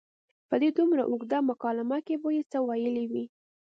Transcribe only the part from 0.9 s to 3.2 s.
اوږده مکالمه کې به یې څه ویلي